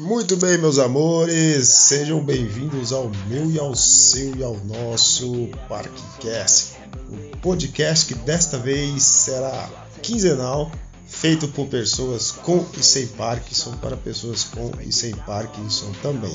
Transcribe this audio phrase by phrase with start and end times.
[0.00, 6.78] Muito bem, meus amores, sejam bem-vindos ao meu e ao seu e ao nosso Parquecast,
[7.10, 9.68] um podcast que desta vez será
[10.02, 10.72] quinzenal,
[11.06, 16.34] feito por pessoas com e sem Parkinson para pessoas com e sem Parkinson também.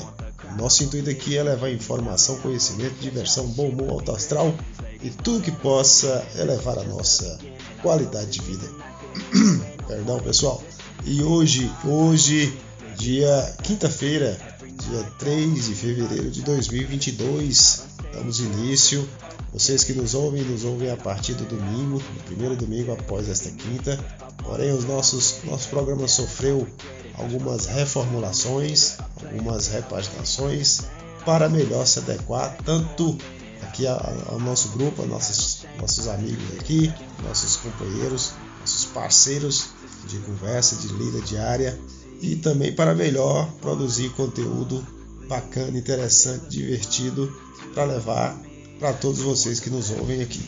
[0.56, 4.54] Nosso intuito aqui é levar informação, conhecimento, diversão, bom humor, alto astral
[5.02, 7.36] e tudo que possa elevar a nossa
[7.82, 8.68] qualidade de vida.
[9.88, 10.62] Perdão, pessoal.
[11.04, 12.56] E hoje, hoje
[12.96, 17.84] dia quinta-feira, dia 3 de fevereiro de 2022.
[18.12, 19.08] Damos início.
[19.52, 23.50] Vocês que nos ouvem, nos ouvem a partir do domingo, no primeiro domingo após esta
[23.50, 23.98] quinta.
[24.42, 26.66] Porém, os nossos nosso programa sofreu
[27.18, 30.82] algumas reformulações, algumas repaginações
[31.24, 33.16] para melhor se adequar tanto
[33.62, 36.92] aqui ao nosso grupo, a nossos, nossos amigos aqui,
[37.22, 39.68] nossos companheiros, nossos parceiros
[40.06, 41.78] de conversa, de lida diária
[42.20, 44.86] e também para melhor produzir conteúdo
[45.28, 47.32] bacana, interessante, divertido
[47.74, 48.40] para levar
[48.78, 50.40] para todos vocês que nos ouvem aqui.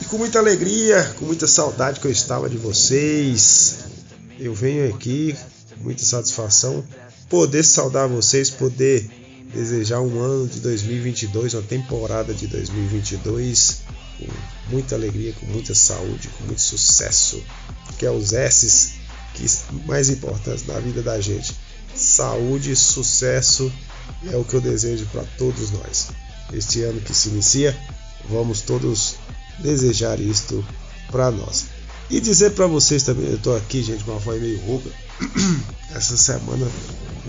[0.00, 3.78] E com muita alegria, com muita saudade que eu estava de vocês,
[4.38, 5.34] eu venho aqui
[5.74, 6.84] com muita satisfação
[7.28, 9.08] poder saudar vocês, poder
[9.52, 13.82] desejar um ano de 2022, uma temporada de 2022
[14.18, 14.26] com
[14.70, 17.42] muita alegria, com muita saúde, com muito sucesso,
[17.98, 19.05] que é os S's
[19.36, 19.46] que
[19.86, 21.54] mais importantes na vida da gente.
[21.94, 23.70] Saúde, sucesso
[24.30, 26.08] é o que eu desejo para todos nós.
[26.52, 27.76] Este ano que se inicia,
[28.28, 29.16] vamos todos
[29.58, 30.64] desejar isto
[31.10, 31.66] para nós.
[32.08, 34.90] E dizer para vocês também, eu estou aqui, gente, com uma voz meio rouca.
[35.94, 36.66] Essa semana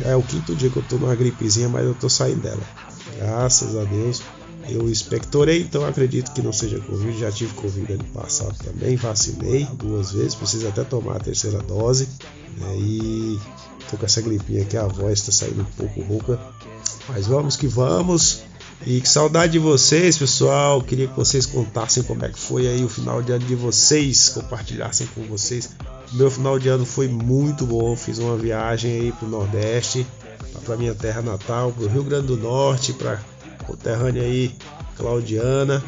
[0.04, 2.62] é o quinto dia que eu estou numa gripezinha, mas eu estou saindo dela.
[3.18, 4.22] Graças a Deus.
[4.70, 7.18] Eu expectorei, então acredito que não seja Covid.
[7.18, 12.08] Já tive Covid ano passado também, vacinei duas vezes, preciso até tomar a terceira dose.
[12.58, 12.78] Né?
[12.78, 13.40] E
[13.90, 16.40] tô com essa gripinha aqui, a voz está saindo um pouco rouca.
[17.08, 18.42] Mas vamos que vamos.
[18.86, 20.82] E que saudade de vocês, pessoal.
[20.82, 24.30] Queria que vocês contassem como é que foi aí o final de ano de vocês,
[24.30, 25.70] compartilhassem com vocês.
[26.14, 27.96] Meu final de ano foi muito bom.
[27.96, 30.06] Fiz uma viagem aí pro Nordeste,
[30.64, 33.20] para minha terra natal, pro Rio Grande do Norte, para
[33.68, 34.56] conterrânea aí,
[34.96, 35.84] Claudiana,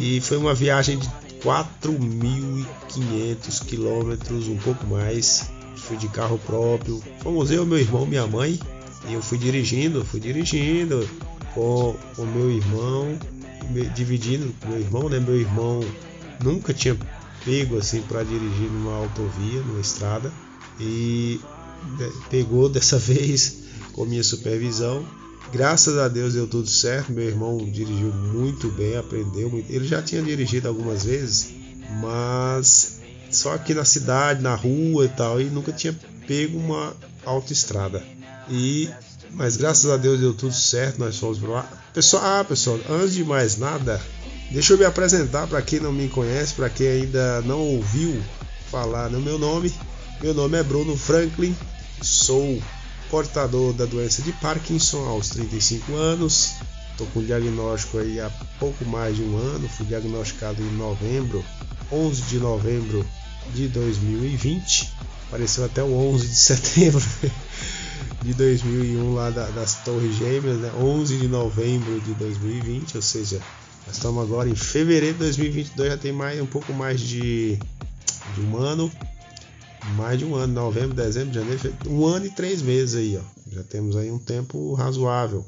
[0.00, 1.08] e foi uma viagem de
[1.42, 5.48] 4.500 quilômetros, um pouco mais.
[5.76, 7.00] Fui de carro próprio.
[7.20, 8.60] Fomos eu, meu irmão, minha mãe.
[9.08, 11.08] E eu fui dirigindo, fui dirigindo
[11.54, 13.18] com o meu irmão,
[13.94, 15.18] dividindo com meu irmão, né?
[15.20, 15.80] Meu irmão
[16.42, 16.98] nunca tinha
[17.44, 20.32] pego assim para dirigir numa autovia, numa estrada.
[20.80, 21.40] E
[21.98, 23.58] né, pegou dessa vez
[23.92, 25.06] com minha supervisão
[25.52, 27.12] Graças a Deus deu tudo certo.
[27.12, 29.70] Meu irmão dirigiu muito bem, aprendeu muito.
[29.70, 31.54] Ele já tinha dirigido algumas vezes,
[32.00, 33.00] mas
[33.30, 36.94] só aqui na cidade, na rua e tal, e nunca tinha pego uma
[37.24, 38.02] autoestrada.
[38.50, 38.90] E
[39.32, 41.70] mas graças a Deus deu tudo certo, nós fomos para lá.
[41.92, 44.00] Pessoal, ah, pessoal, antes de mais nada,
[44.50, 48.20] deixa eu me apresentar para quem não me conhece, para quem ainda não ouviu
[48.70, 49.72] falar no meu nome.
[50.20, 51.54] Meu nome é Bruno Franklin,
[52.02, 52.60] sou
[53.10, 56.54] portador da doença de Parkinson aos 35 anos.
[56.92, 59.68] Estou com diagnóstico aí há pouco mais de um ano.
[59.68, 61.44] Fui diagnosticado em novembro,
[61.92, 63.06] 11 de novembro
[63.54, 64.92] de 2020.
[65.28, 67.04] Apareceu até o 11 de setembro
[68.22, 70.72] de 2001 lá das Torres Gêmeas, né?
[70.78, 73.40] 11 de novembro de 2020, ou seja,
[73.86, 77.58] nós estamos agora em fevereiro de 2022, já tem mais um pouco mais de,
[78.34, 78.90] de um ano
[79.96, 83.22] mais de um ano, novembro, dezembro, janeiro, um ano e três meses aí, ó.
[83.50, 85.44] Já temos aí um tempo razoável.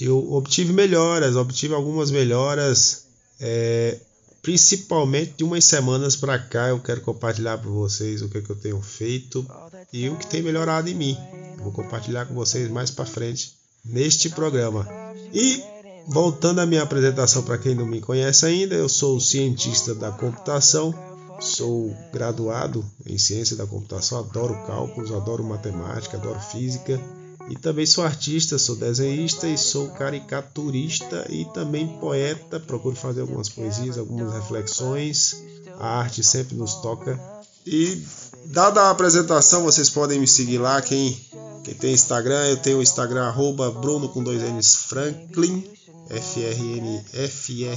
[0.00, 3.06] Eu obtive melhoras, obtive algumas melhoras,
[3.40, 3.98] é,
[4.42, 6.68] principalmente de umas semanas para cá.
[6.68, 9.46] Eu quero compartilhar para vocês o que, é que eu tenho feito
[9.92, 11.16] e o que tem melhorado em mim.
[11.56, 13.54] Vou compartilhar com vocês mais para frente
[13.84, 14.86] neste programa.
[15.32, 15.62] E
[16.06, 20.94] voltando à minha apresentação para quem não me conhece ainda, eu sou cientista da computação
[21.40, 27.00] Sou graduado em ciência da computação, adoro cálculos, adoro matemática, adoro física
[27.48, 32.60] e também sou artista, sou desenhista e sou caricaturista e também poeta.
[32.60, 35.42] Procuro fazer algumas poesias, algumas reflexões.
[35.78, 37.18] A arte sempre nos toca.
[37.66, 38.02] E
[38.46, 40.82] dada a apresentação, vocês podem me seguir lá.
[40.82, 41.18] Quem,
[41.64, 45.64] quem tem Instagram, eu tenho o Instagram arroba Bruno com dois N's Franklin,
[46.10, 47.70] F-R-N F-R-A-N-K-L-I-N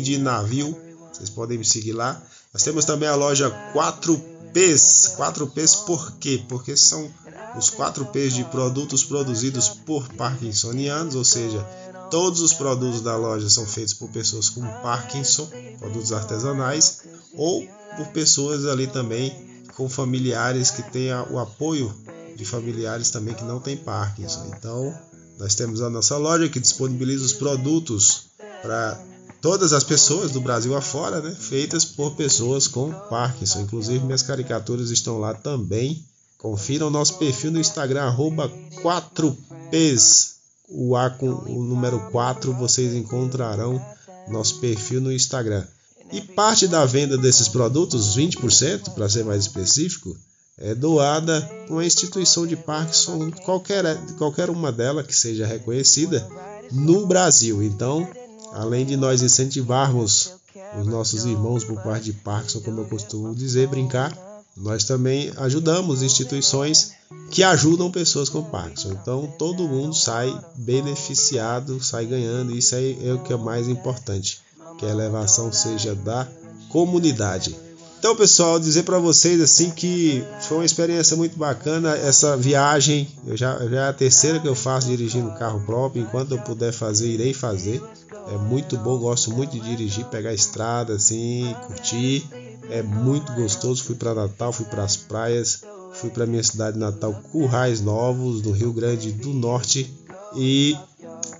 [0.00, 0.85] de navio.
[1.16, 2.22] Vocês podem me seguir lá.
[2.52, 5.16] Nós temos também a loja 4Ps.
[5.16, 6.44] 4Ps por quê?
[6.46, 7.10] Porque são
[7.56, 11.66] os 4Ps de produtos produzidos por parkinsonianos, ou seja,
[12.10, 15.48] todos os produtos da loja são feitos por pessoas com Parkinson,
[15.78, 17.02] produtos artesanais,
[17.34, 17.66] ou
[17.96, 21.94] por pessoas ali também com familiares que tenham o apoio
[22.36, 24.52] de familiares também que não têm Parkinson.
[24.54, 24.94] Então,
[25.38, 28.26] nós temos a nossa loja que disponibiliza os produtos
[28.62, 28.98] para
[29.46, 33.60] todas as pessoas do Brasil afora, né, feitas por pessoas com Parkinson.
[33.60, 36.04] Inclusive, minhas caricaturas estão lá também.
[36.36, 38.50] Confira o nosso perfil no Instagram, arroba
[38.82, 40.30] 4Ps.
[40.68, 43.80] O A com o número 4 vocês encontrarão
[44.26, 45.64] nosso perfil no Instagram.
[46.10, 50.16] E parte da venda desses produtos, 20% para ser mais específico,
[50.58, 56.28] é doada para uma instituição de Parkinson, qualquer, qualquer uma delas que seja reconhecida
[56.72, 57.62] no Brasil.
[57.62, 58.08] Então,
[58.52, 60.32] além de nós incentivarmos
[60.80, 64.16] os nossos irmãos por parte de Parkinson, como eu costumo dizer, brincar,
[64.56, 66.92] nós também ajudamos instituições
[67.30, 68.92] que ajudam pessoas com Parkinson.
[68.92, 72.56] Então todo mundo sai beneficiado, sai ganhando.
[72.56, 74.40] Isso aí é o que é mais importante,
[74.78, 76.26] que a elevação seja da
[76.70, 77.56] comunidade.
[77.98, 83.08] Então, pessoal, dizer para vocês assim que foi uma experiência muito bacana essa viagem.
[83.26, 86.02] Eu já, já é a terceira que eu faço dirigindo carro próprio.
[86.02, 87.82] Enquanto eu puder fazer, irei fazer.
[88.28, 92.26] É muito bom, gosto muito de dirigir, pegar a estrada assim, curtir.
[92.70, 93.84] É muito gostoso.
[93.84, 95.62] Fui para Natal, fui para as praias,
[95.92, 99.92] fui para minha cidade natal, Currais Novos, no Rio Grande do Norte,
[100.36, 100.76] e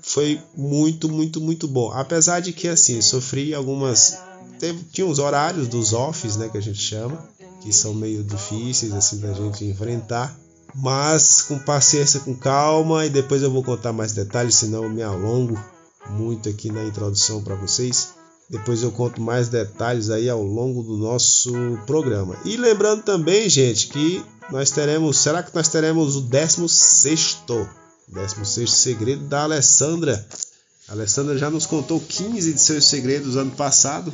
[0.01, 1.91] foi muito, muito, muito bom.
[1.91, 4.17] Apesar de que assim, sofri algumas
[4.59, 7.17] teve, tinha uns horários dos offs, né, que a gente chama,
[7.61, 10.35] que são meio difíceis assim da gente enfrentar,
[10.73, 15.03] mas com paciência, com calma, e depois eu vou contar mais detalhes, senão eu me
[15.03, 15.59] alongo
[16.11, 18.13] muito aqui na introdução para vocês.
[18.49, 21.51] Depois eu conto mais detalhes aí ao longo do nosso
[21.85, 22.37] programa.
[22.45, 27.43] E lembrando também, gente, que nós teremos, será que nós teremos o 16
[28.07, 30.25] 16 segredo da Alessandra.
[30.87, 34.13] A Alessandra já nos contou 15 de seus segredos ano passado.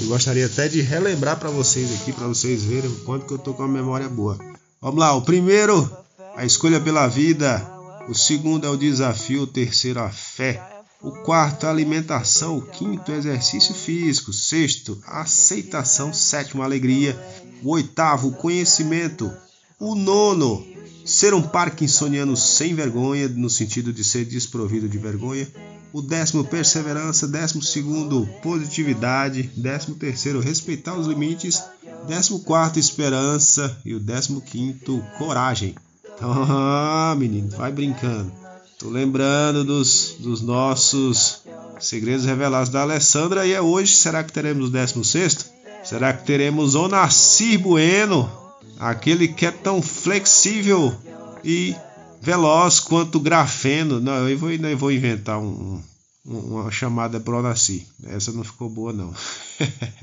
[0.00, 3.38] Eu gostaria até de relembrar para vocês aqui, para vocês verem o quanto que eu
[3.38, 4.38] tô com a memória boa.
[4.80, 5.90] Vamos lá, o primeiro,
[6.36, 7.68] a escolha pela vida.
[8.08, 10.69] O segundo é o desafio, o terceiro, a fé.
[11.02, 12.58] O quarto, alimentação.
[12.58, 14.32] O quinto, exercício físico.
[14.32, 16.12] Sexto, aceitação.
[16.12, 17.18] Sétimo, alegria.
[17.62, 19.32] O oitavo, conhecimento.
[19.78, 20.66] O nono,
[21.04, 25.48] ser um parkinsoniano sem vergonha, no sentido de ser desprovido de vergonha.
[25.90, 27.26] O décimo, perseverança.
[27.26, 29.50] Décimo segundo, positividade.
[29.56, 31.62] Décimo terceiro, respeitar os limites.
[32.06, 33.80] Décimo quarto, esperança.
[33.86, 35.74] E o décimo quinto, coragem.
[36.22, 38.39] Ah, menino, vai brincando.
[38.80, 41.42] Tô lembrando dos, dos nossos
[41.78, 43.94] segredos revelados da Alessandra e é hoje.
[43.94, 45.50] Será que teremos o 16?
[45.84, 48.32] Será que teremos o Onacir Bueno?
[48.78, 50.96] Aquele que é tão flexível
[51.44, 51.76] e
[52.22, 54.00] veloz quanto o grafeno.
[54.00, 55.82] Não, eu vou, eu vou inventar um,
[56.24, 57.82] um, uma chamada para o Onacir.
[58.04, 59.12] Essa não ficou boa, não.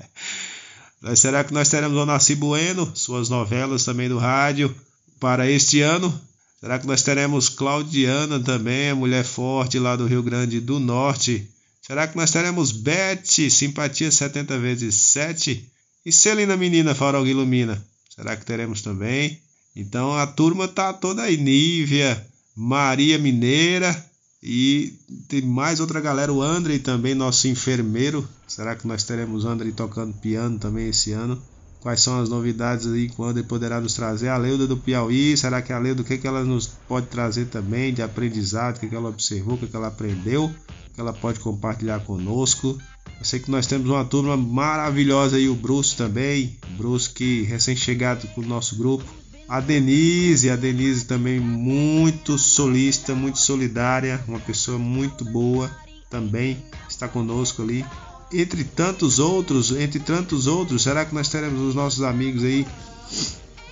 [1.18, 2.92] Será que nós teremos o Onacir Bueno?
[2.94, 4.76] Suas novelas também do rádio
[5.20, 6.14] para este ano?
[6.60, 11.48] Será que nós teremos Claudiana também, a mulher forte lá do Rio Grande do Norte?
[11.82, 15.72] Será que nós teremos Beth, simpatia 70 vezes 7?
[16.06, 17.86] E Celina Menina, Farol Ilumina?
[18.10, 19.40] Será que teremos também?
[19.76, 22.26] Então a turma tá toda aí, Nívia,
[22.56, 24.06] Maria Mineira
[24.42, 24.94] e
[25.28, 28.28] tem mais outra galera, o André também, nosso enfermeiro.
[28.48, 31.40] Será que nós teremos André tocando piano também esse ano?
[31.80, 34.30] Quais são as novidades aí quando ele poderá nos trazer?
[34.30, 37.46] A Leuda do Piauí, será que a Leuda, o que, que ela nos pode trazer
[37.46, 40.52] também de aprendizado, o que, que ela observou, o que, que ela aprendeu,
[40.94, 42.78] que ela pode compartilhar conosco?
[43.20, 48.28] Eu sei que nós temos uma turma maravilhosa aí, o Bruce também, Bruce que recém-chegado
[48.30, 49.06] com o nosso grupo.
[49.48, 55.72] A Denise, a Denise também muito solista, muito solidária, uma pessoa muito boa
[56.10, 56.58] também
[56.90, 57.86] está conosco ali
[58.32, 62.68] entre tantos outros, entre tantos outros, será que nós teremos os nossos amigos aí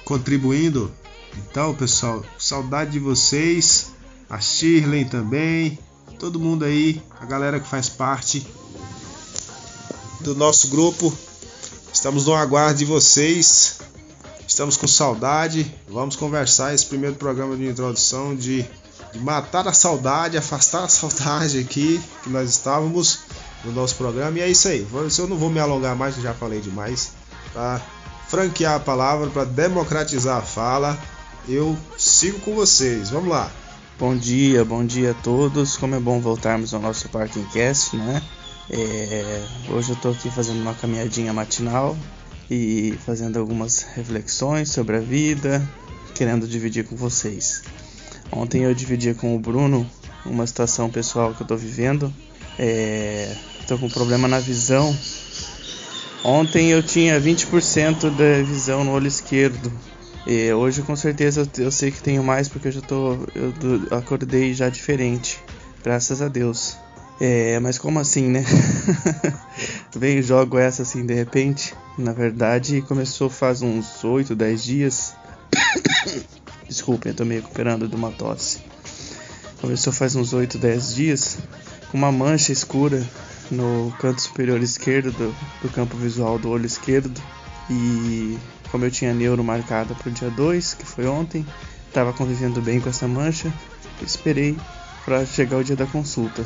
[0.03, 0.91] contribuindo?
[1.37, 3.87] Então, pessoal, saudade de vocês,
[4.29, 5.77] a Shirley também,
[6.17, 8.45] todo mundo aí, a galera que faz parte
[10.21, 11.13] do nosso grupo.
[11.93, 13.79] Estamos no aguardo de vocês.
[14.47, 15.73] Estamos com saudade.
[15.87, 18.65] Vamos conversar esse primeiro programa de introdução de,
[19.11, 23.24] de matar a saudade, afastar a saudade aqui que nós estávamos
[23.65, 24.37] no nosso programa.
[24.37, 24.85] E é isso aí.
[25.17, 27.11] Eu não vou me alongar mais, já falei demais.
[27.53, 27.81] Para
[28.27, 30.97] franquear a palavra, para democratizar a fala,
[31.47, 33.09] eu sigo com vocês.
[33.09, 33.51] Vamos lá.
[33.97, 35.77] Bom dia, bom dia a todos.
[35.77, 38.21] Como é bom voltarmos ao nosso Parking Cast, né?
[38.69, 41.95] É, hoje eu estou aqui fazendo uma caminhadinha matinal
[42.49, 45.67] e fazendo algumas reflexões sobre a vida,
[46.13, 47.63] querendo dividir com vocês.
[48.31, 49.89] Ontem eu dividi com o Bruno
[50.25, 52.13] uma situação pessoal que eu estou vivendo.
[52.57, 53.35] É,
[53.67, 54.95] Tô com problema na visão.
[56.23, 59.71] Ontem eu tinha 20% da visão no olho esquerdo
[60.25, 63.13] E hoje com certeza eu, eu sei que tenho mais porque eu já tô.
[63.33, 63.53] Eu,
[63.89, 65.39] eu acordei já diferente.
[65.83, 66.77] Graças a Deus.
[67.19, 68.43] É, mas como assim, né?
[69.95, 71.73] Vem jogo essa assim de repente.
[71.97, 75.15] Na verdade, começou faz uns 8, 10 dias.
[76.69, 78.59] Desculpem, eu tô me recuperando de uma tosse.
[79.59, 81.37] Começou faz uns 8, 10 dias
[81.95, 83.01] com uma mancha escura
[83.49, 87.21] no canto superior esquerdo do, do campo visual do olho esquerdo.
[87.69, 88.37] E
[88.69, 91.45] como eu tinha neuro marcado para o dia 2, que foi ontem,
[91.87, 93.49] estava convivendo bem com essa mancha,
[94.01, 94.57] esperei
[95.05, 96.45] para chegar o dia da consulta.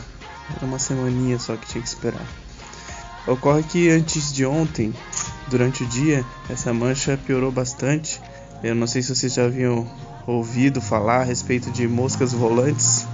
[0.55, 2.25] Era uma semaninha só que tinha que esperar.
[3.25, 4.93] Ocorre que antes de ontem,
[5.47, 8.21] durante o dia, essa mancha piorou bastante.
[8.63, 9.89] Eu não sei se vocês já haviam
[10.27, 13.07] ouvido falar a respeito de moscas volantes.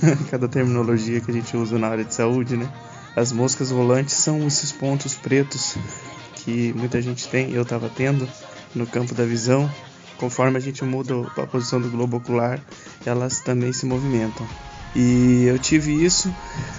[0.30, 2.70] Cada terminologia que a gente usa na área de saúde, né?
[3.14, 5.76] As moscas volantes são esses pontos pretos
[6.36, 8.28] que muita gente tem, eu estava tendo
[8.74, 9.70] no campo da visão.
[10.18, 12.60] Conforme a gente muda a posição do globo ocular,
[13.04, 14.46] elas também se movimentam.
[14.94, 16.32] E eu tive isso,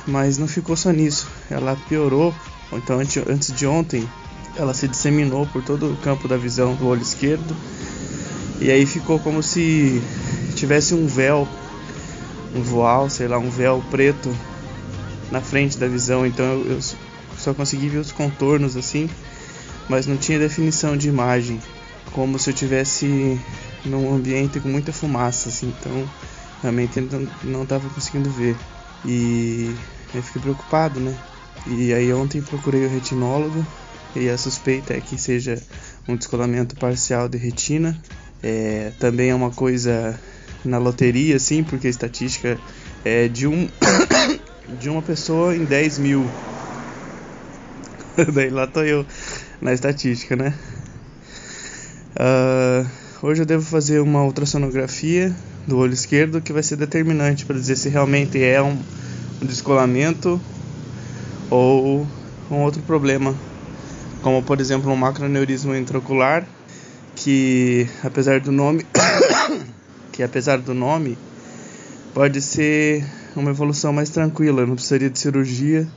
[0.08, 1.28] mas não ficou só nisso.
[1.52, 2.34] Ela piorou.
[2.74, 4.10] Então, antes de ontem,
[4.56, 7.56] ela se disseminou por todo o campo da visão do olho esquerdo.
[8.60, 10.02] E aí ficou como se
[10.56, 11.48] tivesse um véu,
[12.58, 14.36] um voal, sei lá, um véu preto
[15.32, 16.26] na frente da visão.
[16.26, 16.80] Então eu,
[17.38, 19.10] só consegui ver os contornos assim,
[19.88, 21.62] mas não tinha definição de imagem,
[22.12, 23.40] como se eu tivesse
[23.86, 25.74] num ambiente com muita fumaça, assim.
[25.80, 26.10] Então
[26.62, 27.00] realmente
[27.44, 28.58] não estava conseguindo ver.
[29.06, 29.76] E
[30.14, 31.16] eu fiquei preocupado, né?
[31.66, 33.66] E aí ontem procurei o retinólogo
[34.16, 35.62] e a suspeita é que seja
[36.08, 37.96] um descolamento parcial de retina.
[38.42, 40.18] É, também é uma coisa
[40.64, 42.58] na loteria, assim, porque a estatística
[43.04, 43.70] é de um
[44.80, 46.26] de uma pessoa em 10 mil.
[48.34, 49.06] Daí lá tô eu
[49.62, 50.54] na estatística, né?
[52.16, 52.88] Uh,
[53.22, 55.34] hoje eu devo fazer uma ultrassonografia
[55.68, 58.78] do olho esquerdo que vai ser determinante para dizer se realmente é um,
[59.42, 60.42] um descolamento
[61.50, 62.08] ou
[62.50, 63.36] um outro problema,
[64.22, 66.48] como por exemplo um macroneurismo intraocular,
[67.16, 68.86] que apesar do nome,
[70.18, 71.16] que apesar do nome
[72.12, 73.06] pode ser
[73.36, 75.88] uma evolução mais tranquila, não precisaria de cirurgia,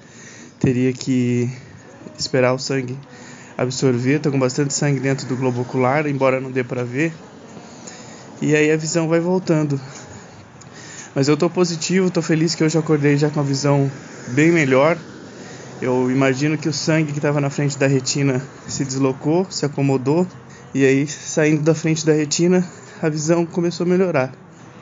[0.59, 1.51] teria que
[2.19, 2.99] esperar o sangue
[3.57, 7.15] absorver, tá com bastante sangue dentro do globo ocular, embora não dê para ver
[8.43, 9.81] e aí a visão vai voltando.
[11.15, 13.91] Mas eu tô positivo, tô feliz que hoje eu acordei já com a visão
[14.29, 14.99] bem melhor.
[15.81, 20.27] Eu imagino que o sangue que estava na frente da retina se deslocou, se acomodou
[20.75, 22.63] e aí saindo da frente da retina
[23.03, 24.33] a visão começou a melhorar.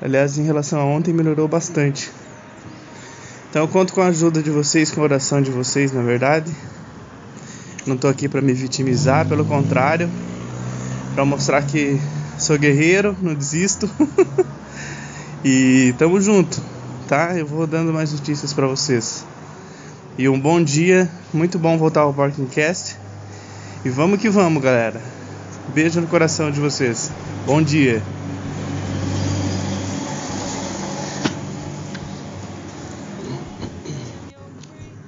[0.00, 2.10] Aliás, em relação a ontem melhorou bastante.
[3.50, 6.52] Então eu conto com a ajuda de vocês, com a oração de vocês, na verdade.
[7.86, 10.10] Não estou aqui para me vitimizar, pelo contrário,
[11.14, 11.98] para mostrar que
[12.38, 13.90] Sou guerreiro, não desisto.
[15.44, 16.62] e tamo junto,
[17.08, 17.36] tá?
[17.36, 19.24] Eu vou dando mais notícias para vocês.
[20.16, 22.96] E um bom dia, muito bom voltar ao Parking Cast.
[23.84, 25.17] E vamos que vamos, galera.
[25.74, 27.10] Beijo no coração de vocês.
[27.46, 28.02] Bom dia.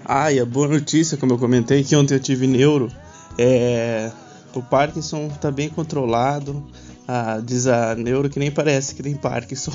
[0.05, 2.91] Ah, e a boa notícia, como eu comentei, que ontem eu tive neuro.
[3.39, 4.11] É,
[4.55, 6.67] o Parkinson está bem controlado
[7.07, 9.73] a, diz a neuro que nem parece que tem Parkinson.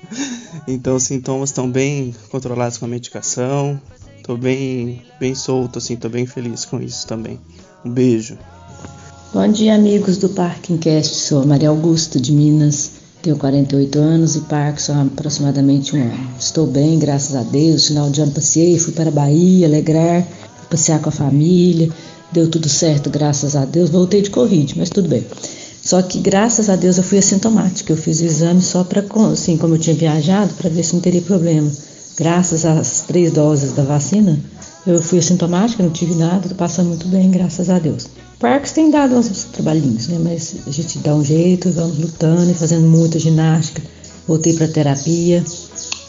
[0.68, 3.80] então os sintomas estão bem controlados com a medicação.
[4.22, 7.40] Tô bem, bem solto, assim, tô bem feliz com isso também.
[7.84, 8.38] Um beijo.
[9.32, 11.14] Bom dia, amigos do Parkingcast.
[11.14, 12.90] Sou Maria Augusta de Minas.
[13.22, 16.30] Tenho 48 anos e Parkinson há aproximadamente um ano.
[16.36, 17.86] Estou bem, graças a Deus.
[17.86, 20.26] Final de ano passei, fui para a Bahia, alegrar,
[20.68, 21.88] passear com a família.
[22.32, 23.88] Deu tudo certo, graças a Deus.
[23.88, 25.24] Voltei de Covid, mas tudo bem.
[25.80, 27.92] Só que graças a Deus eu fui assintomática.
[27.92, 31.00] Eu fiz o exame só para, assim, como eu tinha viajado, para ver se não
[31.00, 31.70] teria problema.
[32.18, 34.40] Graças às três doses da vacina,
[34.84, 38.08] eu fui assintomática, não tive nada, tô passando muito bem, graças a Deus.
[38.40, 40.18] Parques tem dado uns trabalhinhos, né?
[40.18, 43.82] Mas a gente dá um jeito, vamos lutando e fazendo muita ginástica.
[44.26, 45.44] Voltei para terapia,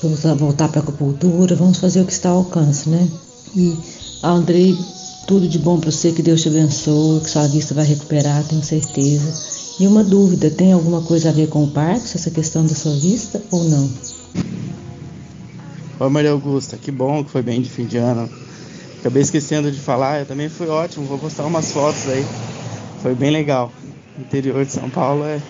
[0.01, 3.05] vamos voltar para acupuntura, vamos fazer o que está ao alcance, né?
[3.53, 3.75] E
[4.23, 4.77] Andrei,
[5.27, 8.63] tudo de bom para você, que Deus te abençoe, que sua vista vai recuperar, tenho
[8.63, 9.33] certeza.
[9.77, 12.93] E uma dúvida, tem alguma coisa a ver com o Parkinson, essa questão da sua
[12.93, 13.89] vista ou não?
[15.99, 18.29] Oi Maria Augusta, que bom que foi bem de fim de ano.
[19.01, 22.23] Acabei esquecendo de falar, eu também foi ótimo, vou postar umas fotos aí.
[23.01, 23.73] Foi bem legal.
[24.15, 25.41] O interior de São Paulo é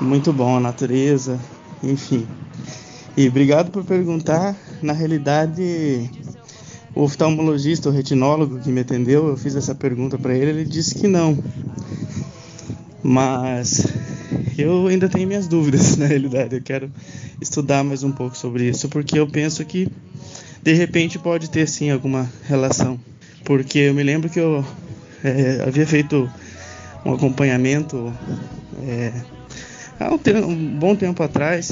[0.00, 1.38] muito bom, a natureza,
[1.82, 2.26] enfim.
[3.14, 4.56] E obrigado por perguntar.
[4.80, 6.10] Na realidade,
[6.94, 10.94] o oftalmologista, o retinólogo que me atendeu, eu fiz essa pergunta para ele, ele disse
[10.94, 11.36] que não.
[13.02, 13.86] Mas
[14.56, 16.56] eu ainda tenho minhas dúvidas na realidade.
[16.56, 16.90] Eu quero
[17.42, 19.86] estudar mais um pouco sobre isso, porque eu penso que
[20.64, 22.98] de repente pode ter sim alguma relação.
[23.44, 24.64] Porque eu me lembro que eu
[25.22, 26.28] é, havia feito
[27.04, 28.10] um acompanhamento
[28.82, 29.12] é,
[30.00, 31.70] há um, tempo, um, bom tempo atrás,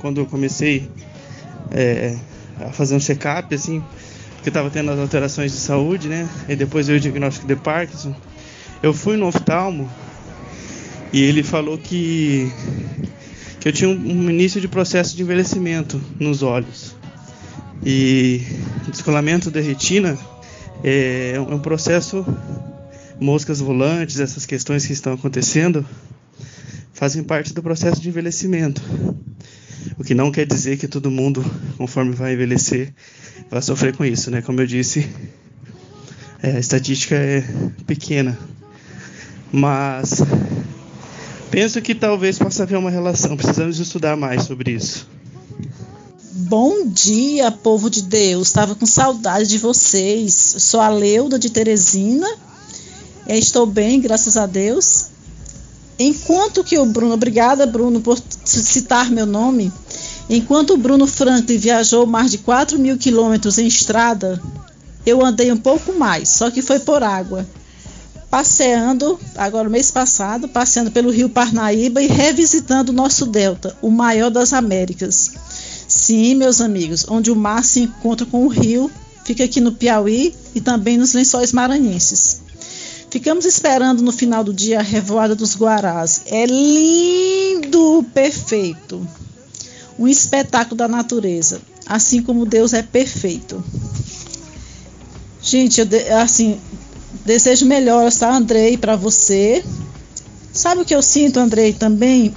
[0.00, 0.90] quando eu comecei
[1.70, 2.16] é,
[2.58, 3.80] a fazer um check-up, assim,
[4.34, 6.28] porque estava tendo as alterações de saúde, né?
[6.48, 8.12] E depois veio o diagnóstico de Parkinson.
[8.82, 9.88] Eu fui no oftalmo
[11.12, 12.52] e ele falou que,
[13.60, 16.98] que eu tinha um, um início de processo de envelhecimento nos olhos.
[17.84, 18.42] E
[18.88, 20.18] descolamento da retina
[20.84, 22.24] é, é um processo,
[23.18, 25.84] moscas volantes, essas questões que estão acontecendo,
[26.92, 28.82] fazem parte do processo de envelhecimento.
[29.98, 31.44] O que não quer dizer que todo mundo,
[31.78, 32.92] conforme vai envelhecer,
[33.50, 34.42] vai sofrer com isso, né?
[34.42, 35.08] Como eu disse,
[36.42, 37.42] é, a estatística é
[37.86, 38.38] pequena.
[39.50, 40.22] Mas
[41.50, 43.36] penso que talvez possa haver uma relação.
[43.36, 45.08] Precisamos estudar mais sobre isso.
[46.50, 48.48] Bom dia, povo de Deus.
[48.48, 50.56] Estava com saudade de vocês.
[50.58, 52.26] Sou a Leuda de Teresina.
[53.28, 55.04] Estou bem, graças a Deus.
[55.96, 59.72] Enquanto que o Bruno, obrigada Bruno por citar meu nome.
[60.28, 64.42] Enquanto o Bruno Franklin viajou mais de 4 mil quilômetros em estrada,
[65.06, 67.46] eu andei um pouco mais, só que foi por água
[68.30, 74.30] passeando, agora mês passado, passeando pelo rio Parnaíba e revisitando o nosso delta, o maior
[74.30, 75.32] das Américas.
[75.90, 78.88] Sim, meus amigos, onde o mar se encontra com o rio,
[79.24, 82.42] fica aqui no Piauí e também nos lençóis maranhenses.
[83.10, 86.22] Ficamos esperando no final do dia a revoada dos Guarás.
[86.26, 89.04] É lindo, perfeito.
[89.98, 93.62] Um espetáculo da natureza, assim como Deus é perfeito.
[95.42, 96.60] Gente, eu, assim,
[97.24, 99.64] Desejo melhoras, tá, Andrei, para você.
[100.52, 102.32] Sabe o que eu sinto, Andrei, também?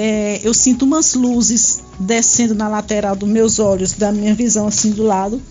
[0.00, 4.92] É, eu sinto umas luzes descendo na lateral dos meus olhos, da minha visão assim
[4.92, 5.42] do lado,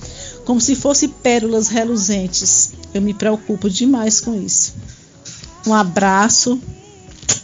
[0.46, 2.72] como se fossem pérolas reluzentes.
[2.94, 4.74] Eu me preocupo demais com isso.
[5.68, 6.62] Um abraço,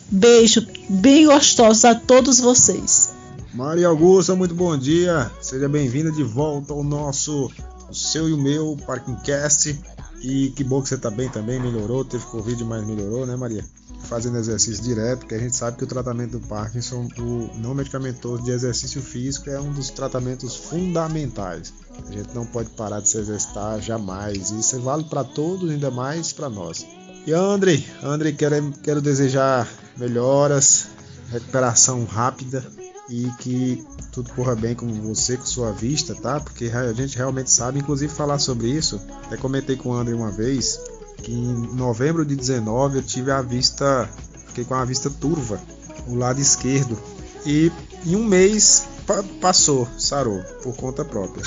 [0.10, 3.10] beijo bem gostoso a todos vocês.
[3.54, 5.30] Maria Augusta, muito bom dia.
[5.42, 7.52] Seja bem-vinda de volta ao nosso,
[7.94, 9.80] o seu e o meu Parking Cast.
[10.22, 13.64] E que bom que você tá bem também, melhorou, teve Covid, mas melhorou, né, Maria?
[14.06, 18.44] Fazendo exercício direto, porque a gente sabe que o tratamento do Parkinson, o não medicamentoso
[18.44, 21.74] de exercício físico, é um dos tratamentos fundamentais.
[22.08, 24.50] A gente não pode parar de se exercitar jamais.
[24.52, 26.86] Isso vale para todos, ainda mais para nós.
[27.28, 30.88] E André, André, quero, quero desejar melhoras,
[31.32, 32.66] recuperação rápida
[33.10, 36.40] e que tudo corra bem com você, com sua vista, tá?
[36.40, 39.02] Porque a gente realmente sabe, inclusive falar sobre isso.
[39.26, 40.80] Até comentei com o André uma vez
[41.24, 44.10] que em novembro de 19 eu tive a vista,
[44.48, 45.60] fiquei com a vista turva,
[46.08, 46.98] o lado esquerdo.
[47.46, 47.72] E
[48.06, 51.44] em um mês pa passou, sarou, por conta própria.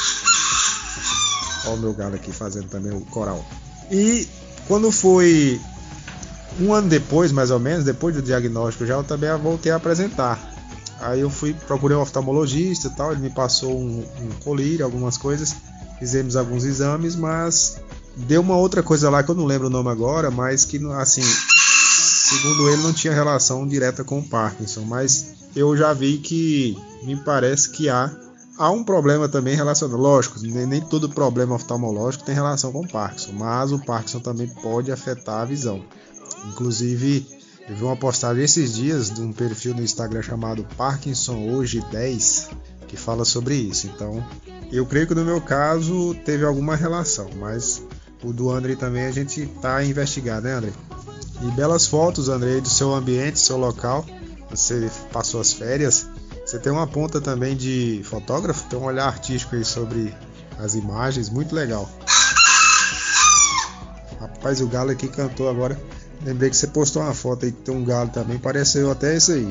[1.66, 3.45] Olha o meu galo aqui fazendo também o coral.
[3.90, 4.27] E
[4.66, 5.61] quando foi
[6.61, 10.56] um ano depois, mais ou menos, depois do diagnóstico, já eu também voltei a apresentar.
[11.01, 15.19] Aí eu fui, procurei um oftalmologista e tal, ele me passou um, um colírio, algumas
[15.19, 15.57] coisas,
[15.99, 17.81] fizemos alguns exames, mas
[18.17, 21.23] deu uma outra coisa lá que eu não lembro o nome agora, mas que assim,
[21.23, 27.17] segundo ele não tinha relação direta com o Parkinson, mas eu já vi que me
[27.17, 28.11] parece que há
[28.59, 32.89] há um problema também relacionado, lógico, nem, nem todo problema oftalmológico tem relação com o
[32.89, 35.85] Parkinson, mas o Parkinson também pode afetar a visão.
[36.47, 37.27] Inclusive,
[37.68, 42.50] eu vi uma postagem esses dias de um perfil no Instagram chamado Parkinson Hoje 10
[42.87, 43.87] que fala sobre isso.
[43.88, 44.24] Então,
[44.70, 47.83] eu creio que no meu caso teve alguma relação, mas
[48.22, 50.72] o do André também a gente está a investigar, né, André?
[51.42, 54.07] E belas fotos, André, do seu ambiente, seu local.
[54.50, 56.07] Você passou as férias.
[56.44, 60.14] Você tem uma ponta também de fotógrafo, tem um olhar artístico aí sobre
[60.59, 61.90] as imagens, muito legal.
[64.20, 65.79] Rapaz, o galo aqui cantou agora.
[66.24, 69.33] Lembrei que você postou uma foto aí que tem um galo também, pareceu até isso
[69.33, 69.48] aí.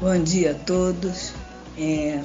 [0.00, 1.32] Bom dia a todos.
[1.76, 2.22] É,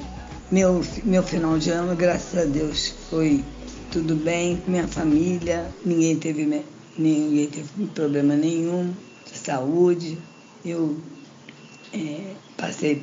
[0.50, 3.44] meu, meu final de ano, graças a Deus, foi
[3.90, 6.64] tudo bem com minha família, ninguém teve,
[6.98, 8.92] ninguém teve problema nenhum
[9.30, 10.18] de saúde.
[10.64, 10.96] Eu
[11.92, 13.02] é, passei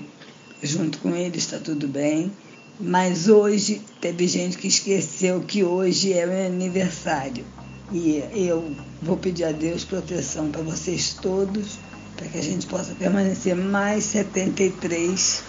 [0.62, 2.32] junto com eles, está tudo bem.
[2.80, 7.46] Mas hoje teve gente que esqueceu que hoje é meu aniversário.
[7.94, 11.78] E eu vou pedir a Deus proteção para vocês todos,
[12.18, 15.44] para que a gente possa permanecer mais 73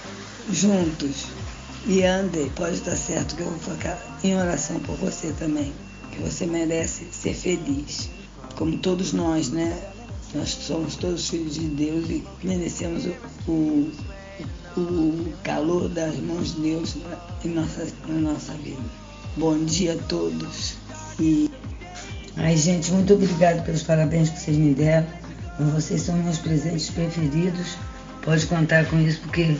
[0.53, 1.25] juntos.
[1.87, 5.73] E ande, pode estar certo que eu vou ficar em oração por você também,
[6.13, 8.11] que você merece ser feliz,
[8.57, 9.83] como todos nós, né?
[10.35, 13.07] Nós somos todos filhos de Deus e merecemos
[13.47, 13.53] o,
[14.77, 16.97] o, o calor das mãos de Deus
[17.43, 18.83] em nossa, na nossa vida.
[19.37, 20.75] Bom dia a todos.
[21.19, 21.51] E...
[22.37, 25.07] Ai, gente, muito obrigado pelos parabéns que vocês me deram.
[25.73, 27.77] Vocês são meus presentes preferidos.
[28.23, 29.57] Pode contar com isso, porque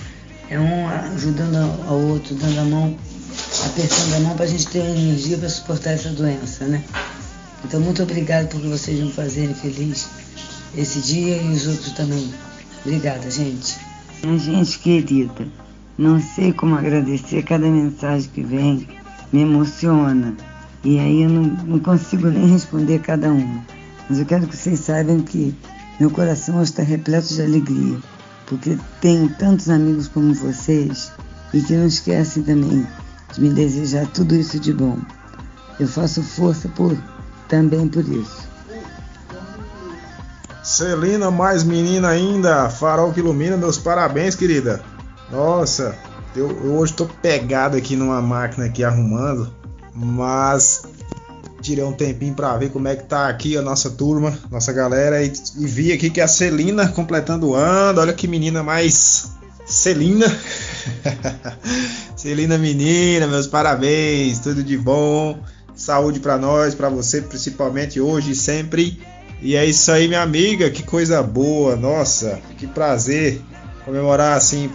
[0.51, 1.57] é um ajudando
[1.89, 2.97] ao outro, dando a mão,
[3.67, 6.83] apertando a mão para a gente ter energia para suportar essa doença, né?
[7.65, 10.09] Então, muito obrigado por vocês me fazerem feliz
[10.77, 12.33] esse dia e os outros também.
[12.85, 13.77] Obrigada, gente.
[14.23, 15.47] Gente querida,
[15.97, 18.89] não sei como agradecer cada mensagem que vem,
[19.33, 20.35] me emociona.
[20.85, 23.65] E aí eu não, não consigo nem responder cada uma.
[24.09, 25.55] Mas eu quero que vocês saibam que
[25.99, 27.99] meu coração está repleto de alegria,
[28.47, 31.11] porque tenho tantos amigos como vocês
[31.55, 32.87] e que não esquecem também
[33.33, 34.99] de me desejar tudo isso de bom.
[35.81, 36.97] Eu faço força por
[37.49, 38.45] também por isso.
[40.63, 44.83] Celina, mais menina ainda, farol que ilumina, meus parabéns, querida.
[45.31, 45.95] Nossa,
[46.35, 49.53] eu, eu hoje tô pegado aqui numa máquina aqui arrumando,
[49.95, 50.83] mas
[51.61, 55.23] tirei um tempinho para ver como é que tá aqui a nossa turma, nossa galera
[55.25, 58.01] e, e vi aqui que a Celina completando o ano.
[58.01, 59.31] Olha que menina mais
[59.65, 60.27] Celina.
[62.17, 65.39] Celina menina, meus parabéns, tudo de bom.
[65.75, 69.01] Saúde para nós, para você principalmente hoje e sempre.
[69.41, 71.77] E é isso aí, minha amiga, que coisa boa.
[71.77, 73.41] Nossa, que prazer
[73.85, 74.71] comemorar assim,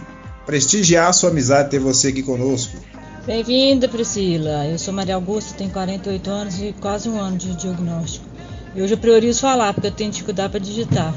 [0.45, 2.77] prestigiar a sua amizade ter você aqui conosco.
[3.29, 4.65] Bem-vinda, Priscila.
[4.65, 8.25] Eu sou Maria Augusta, tenho 48 anos e quase um ano de diagnóstico.
[8.73, 11.13] E hoje eu priorizo falar, porque eu tenho dificuldade para digitar.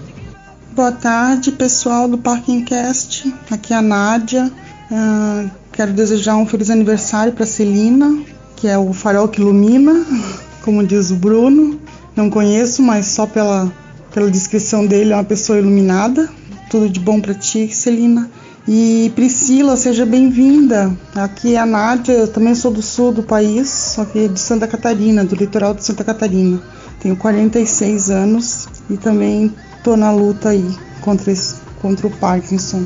[0.72, 3.32] Boa tarde, pessoal do Parkingcast.
[3.50, 4.52] Aqui é a Nádia.
[4.90, 8.22] Uh, quero desejar um feliz aniversário para Celina,
[8.56, 10.04] que é o farol que ilumina,
[10.62, 11.80] como diz o Bruno.
[12.14, 13.72] Não conheço, mas só pela,
[14.12, 16.28] pela descrição dele é uma pessoa iluminada.
[16.70, 18.30] Tudo de bom para ti, Celina.
[18.66, 20.96] E Priscila, seja bem-vinda.
[21.16, 24.68] Aqui é a Nádia, eu também sou do sul do país, só que de Santa
[24.68, 26.62] Catarina, do litoral de Santa Catarina.
[27.00, 30.64] Tenho 46 anos e também estou na luta aí
[31.00, 32.84] contra, esse, contra o Parkinson.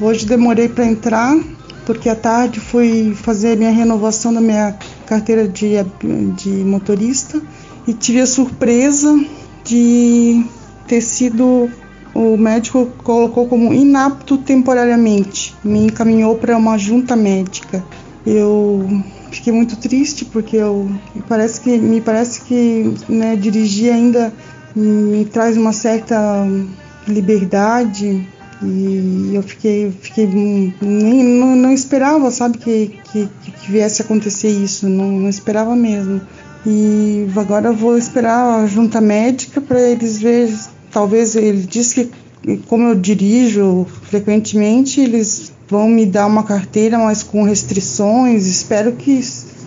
[0.00, 1.38] Hoje demorei para entrar,
[1.84, 5.72] porque à tarde fui fazer minha renovação da minha carteira de,
[6.36, 7.38] de motorista
[7.86, 9.14] e tive a surpresa
[9.62, 10.42] de
[10.86, 11.70] ter sido
[12.16, 17.84] o médico colocou como inapto temporariamente, me encaminhou para uma junta médica.
[18.24, 18.88] Eu
[19.30, 20.90] fiquei muito triste porque eu
[21.28, 24.32] parece que me parece que né, dirigir ainda
[24.74, 26.16] me traz uma certa
[27.06, 28.26] liberdade
[28.62, 33.28] e eu fiquei, fiquei nem não, não esperava, sabe que, que,
[33.60, 36.22] que, viesse acontecer isso, não, não esperava mesmo.
[36.64, 40.48] E agora vou esperar a junta médica para eles ver
[40.96, 42.06] talvez ele disse
[42.42, 48.46] que como eu dirijo frequentemente, eles vão me dar uma carteira, mas com restrições.
[48.46, 49.12] Espero que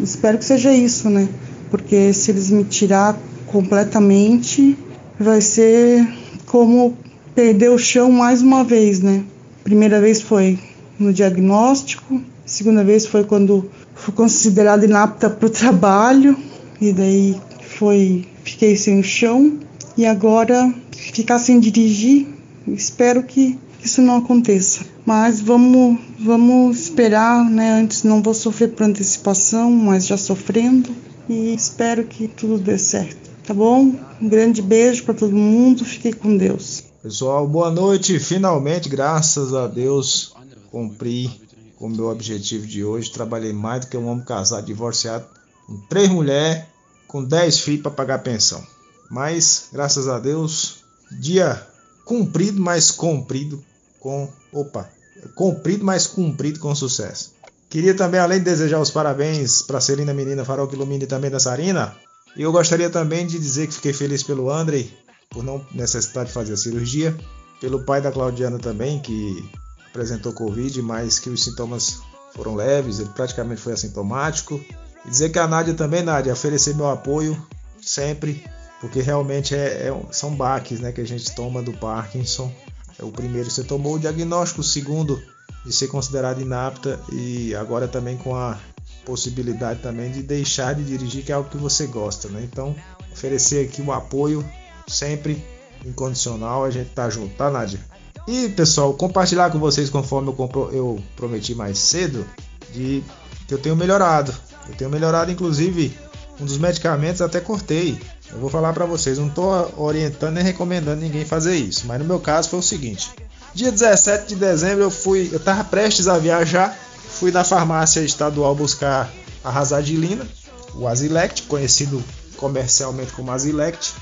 [0.02, 1.30] espero que seja isso, né?
[1.70, 3.16] Porque se eles me tirar
[3.46, 4.76] completamente,
[5.20, 6.08] vai ser
[6.48, 6.98] como
[7.36, 9.24] perder o chão mais uma vez, né?
[9.64, 10.58] Primeira vez foi
[10.98, 16.36] no diagnóstico, segunda vez foi quando fui considerada inapta para o trabalho
[16.82, 17.36] e daí
[17.78, 19.60] foi fiquei sem o chão
[19.96, 20.74] e agora
[21.14, 22.28] ficar sem dirigir,
[22.68, 24.86] espero que isso não aconteça.
[25.06, 27.80] Mas vamos, vamos esperar, né?
[27.80, 30.90] Antes não vou sofrer por antecipação, mas já sofrendo.
[31.28, 33.94] E espero que tudo dê certo, tá bom?
[34.22, 36.84] Um grande beijo para todo mundo, fiquem com Deus.
[37.02, 38.20] Pessoal, boa noite.
[38.20, 40.34] Finalmente, graças a Deus,
[40.70, 41.30] cumpri
[41.78, 43.12] com o meu objetivo de hoje.
[43.12, 45.26] Trabalhei mais do que um homem casado, divorciado,
[45.66, 46.64] com três mulheres,
[47.08, 48.62] com dez filhos para pagar pensão.
[49.10, 50.79] Mas, graças a Deus,
[51.12, 51.66] dia
[52.06, 53.64] cumprido, mas cumprido
[54.00, 54.30] com.
[54.52, 54.90] Opa!
[55.36, 57.34] Cumprido, mas cumprido com sucesso.
[57.70, 61.40] Queria também, além de desejar os parabéns para Celina Menina Farol que ilumine também da
[61.40, 61.96] Sarina,
[62.36, 64.92] eu gostaria também de dizer que fiquei feliz pelo Andrei,
[65.30, 67.16] por não necessitar de fazer a cirurgia,
[67.62, 69.48] pelo pai da Claudiana também, que
[69.88, 72.00] apresentou Covid, mas que os sintomas
[72.34, 74.60] foram leves, ele praticamente foi assintomático.
[75.06, 77.40] E dizer que a Nádia também, Nádia, oferecer meu apoio
[77.82, 78.44] sempre
[78.80, 82.52] porque realmente é, é, são baques né, que a gente toma do Parkinson.
[82.98, 85.22] É o primeiro você tomou o diagnóstico, o segundo
[85.66, 88.58] de ser considerado inapta e agora também com a
[89.06, 92.42] possibilidade também de deixar de dirigir, que é algo que você gosta, né?
[92.44, 92.76] Então,
[93.12, 94.46] oferecer aqui um apoio
[94.88, 95.44] sempre
[95.86, 97.80] incondicional, a gente tá junto, tá, Nádia?
[98.28, 102.26] E pessoal, compartilhar com vocês conforme eu, eu prometi mais cedo,
[102.72, 103.04] de
[103.48, 104.34] que eu tenho melhorado.
[104.68, 105.98] Eu tenho melhorado, inclusive,
[106.40, 108.00] um dos medicamentos até cortei.
[108.32, 112.06] Eu vou falar para vocês, não estou orientando nem recomendando ninguém fazer isso, mas no
[112.06, 113.10] meu caso foi o seguinte:
[113.54, 118.54] dia 17 de dezembro eu fui, eu estava prestes a viajar, fui na farmácia estadual
[118.54, 119.12] buscar
[119.44, 120.28] a Razadilina,
[120.76, 122.04] o Azilect, conhecido
[122.38, 123.94] comercialmente como Azilect,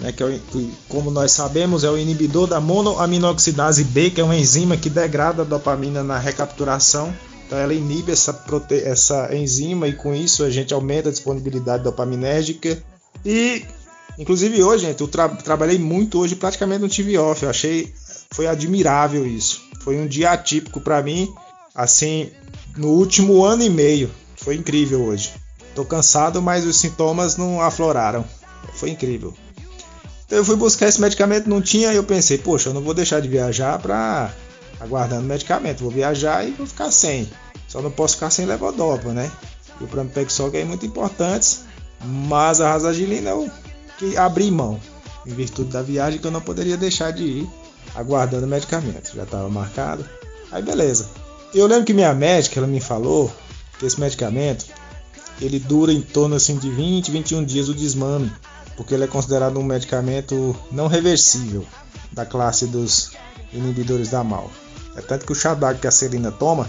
[0.00, 4.24] né, que, é o, como nós sabemos é o inibidor da monoaminoxidase B, que é
[4.24, 7.12] uma enzima que degrada a dopamina na recapturação.
[7.46, 8.44] Então ela inibe essa,
[8.84, 12.78] essa enzima e com isso a gente aumenta a disponibilidade dopaminérgica.
[13.24, 13.64] E
[14.18, 15.28] inclusive hoje, gente, eu tra...
[15.28, 17.42] trabalhei muito hoje, praticamente não tive off.
[17.42, 17.92] Eu achei
[18.32, 19.62] foi admirável isso.
[19.82, 21.32] Foi um dia atípico para mim,
[21.74, 22.30] assim,
[22.76, 24.10] no último ano e meio.
[24.36, 25.32] Foi incrível hoje.
[25.74, 28.24] Tô cansado, mas os sintomas não afloraram.
[28.74, 29.34] Foi incrível.
[30.26, 32.94] Então eu fui buscar esse medicamento, não tinha, e eu pensei, poxa, eu não vou
[32.94, 34.32] deixar de viajar para
[34.78, 37.28] aguardando medicamento, vou viajar e vou ficar sem.
[37.66, 39.30] Só não posso ficar sem levodopa, né?
[39.80, 41.58] E o pramipexol é muito importante,
[42.04, 43.50] mas a razagilina eu
[43.98, 44.80] que abri mão,
[45.26, 47.50] em virtude da viagem que eu não poderia deixar de ir
[47.94, 50.04] aguardando medicamento, já estava marcado.
[50.50, 51.08] Aí beleza.
[51.54, 53.30] Eu lembro que minha médica ela me falou
[53.78, 54.66] que esse medicamento
[55.40, 58.30] ele dura em torno assim de 20, 21 dias o desmame
[58.80, 61.66] porque ele é considerado um medicamento não reversível
[62.12, 63.10] da classe dos
[63.52, 64.50] inibidores da MAL.
[64.96, 66.66] É tanto que o d'água que a Celina toma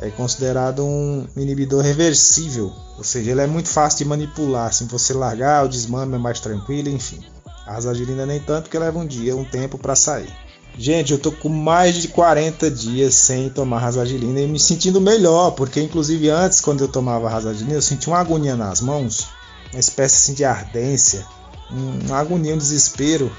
[0.00, 5.12] é considerado um inibidor reversível, ou seja, ele é muito fácil de manipular, se você
[5.12, 7.20] largar o desmame é mais tranquilo, enfim.
[7.66, 10.30] A razagilina nem tanto que leva um dia, um tempo para sair.
[10.76, 15.52] Gente, eu tô com mais de 40 dias sem tomar razagilina e me sentindo melhor,
[15.52, 19.28] porque inclusive antes, quando eu tomava razagilina, eu sentia uma agonia nas mãos,
[19.72, 21.24] uma espécie assim, de ardência,
[21.70, 23.30] uma agonia, um desespero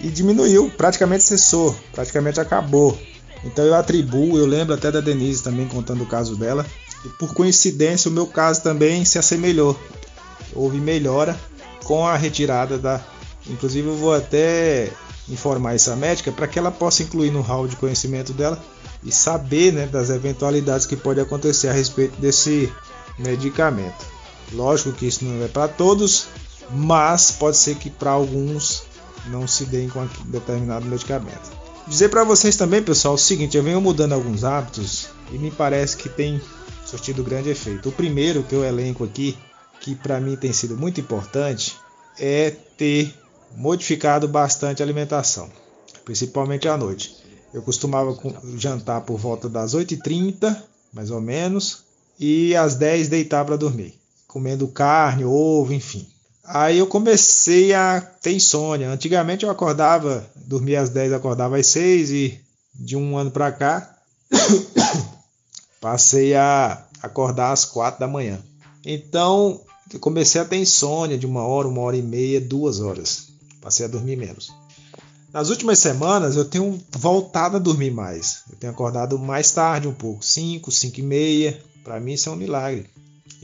[0.00, 2.96] e diminuiu, praticamente cessou, praticamente acabou.
[3.44, 6.64] Então eu atribuo, eu lembro até da Denise também contando o caso dela,
[7.04, 9.78] e por coincidência o meu caso também se assemelhou.
[10.54, 11.38] Houve melhora
[11.84, 13.00] com a retirada da.
[13.48, 14.90] Inclusive eu vou até
[15.28, 18.62] informar essa médica para que ela possa incluir no hall de conhecimento dela
[19.02, 22.72] e saber né, das eventualidades que pode acontecer a respeito desse
[23.18, 24.06] medicamento.
[24.52, 26.26] Lógico que isso não é para todos,
[26.70, 28.84] mas pode ser que para alguns
[29.26, 31.63] não se deem com determinado medicamento.
[31.86, 35.96] Dizer para vocês também, pessoal, o seguinte: eu venho mudando alguns hábitos e me parece
[35.96, 36.40] que tem
[36.84, 37.90] surtido grande efeito.
[37.90, 39.36] O primeiro que eu elenco aqui,
[39.80, 41.76] que para mim tem sido muito importante,
[42.18, 43.14] é ter
[43.56, 45.50] modificado bastante a alimentação,
[46.04, 47.16] principalmente à noite.
[47.52, 48.16] Eu costumava
[48.56, 50.56] jantar por volta das 8h30,
[50.92, 51.84] mais ou menos,
[52.18, 53.94] e às 10 deitar para dormir,
[54.26, 56.06] comendo carne, ovo, enfim.
[56.46, 58.90] Aí eu comecei a ter insônia.
[58.90, 62.40] Antigamente eu acordava, dormia às 10, acordava às 6 e
[62.74, 63.96] de um ano para cá
[65.80, 68.40] passei a acordar às 4 da manhã.
[68.84, 69.60] Então
[69.92, 73.28] eu comecei a ter insônia de uma hora, uma hora e meia, duas horas.
[73.60, 74.52] Passei a dormir menos.
[75.32, 78.42] Nas últimas semanas eu tenho voltado a dormir mais.
[78.50, 81.62] Eu tenho acordado mais tarde um pouco, 5, 5 e meia.
[81.82, 82.88] Para mim isso é um milagre.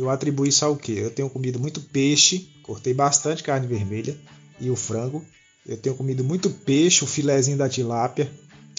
[0.01, 0.93] Eu atribuo isso ao que?
[0.93, 4.17] Eu tenho comido muito peixe Cortei bastante carne vermelha
[4.61, 5.25] e o frango.
[5.67, 8.31] Eu tenho comido muito peixe, o filézinho da tilápia.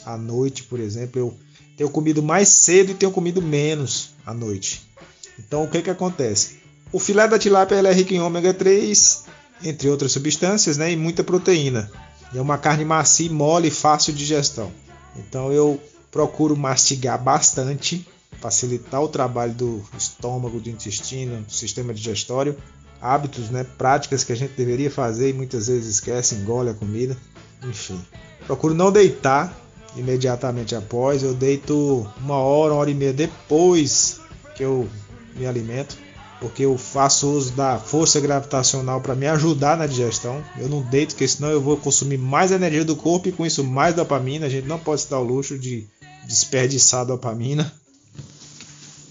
[0.06, 1.38] À noite, por exemplo, eu
[1.76, 4.90] tenho comido mais cedo e tenho comido menos à noite.
[5.38, 6.62] Então, o que, que acontece?
[6.90, 9.26] O filé da tilápia é rico em ômega 3,
[9.62, 11.92] entre outras substâncias, né, e muita proteína.
[12.34, 14.72] é uma carne macia, mole e fácil de digestão.
[15.18, 18.08] Então, eu procuro mastigar bastante,
[18.40, 22.56] facilitar o trabalho do estômago, do intestino, do sistema digestório
[23.02, 27.18] hábitos, né, práticas que a gente deveria fazer e muitas vezes esquece, engole a comida,
[27.64, 28.00] enfim.
[28.46, 29.58] Procuro não deitar
[29.96, 34.22] imediatamente após, eu deito uma hora, uma hora e meia depois
[34.56, 34.88] que eu
[35.36, 35.98] me alimento,
[36.40, 40.44] porque eu faço uso da força gravitacional para me ajudar na digestão.
[40.58, 43.64] Eu não deito, porque senão eu vou consumir mais energia do corpo e com isso
[43.64, 44.48] mais dopamina.
[44.48, 45.88] A gente não pode se dar o luxo de
[46.26, 47.72] desperdiçar dopamina.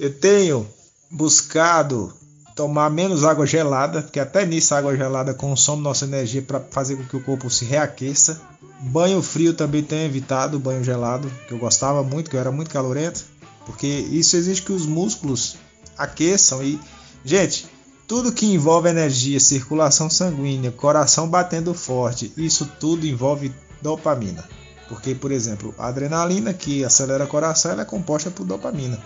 [0.01, 0.67] Eu tenho
[1.11, 2.11] buscado
[2.57, 6.97] tomar menos água gelada, que até nisso a água gelada consome nossa energia para fazer
[6.97, 8.41] com que o corpo se reaqueça.
[8.81, 12.71] Banho frio também tenho evitado, banho gelado, que eu gostava muito, que eu era muito
[12.71, 13.27] calorento,
[13.67, 15.57] porque isso exige que os músculos
[15.99, 16.81] aqueçam e,
[17.23, 17.67] gente,
[18.09, 24.49] tudo que envolve energia, circulação sanguínea, coração batendo forte, isso tudo envolve dopamina.
[24.89, 28.99] Porque, por exemplo, a adrenalina que acelera o coração ela é composta por dopamina.